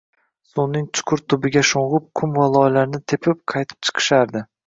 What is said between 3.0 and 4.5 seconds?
tepib, qaytib chiqishardi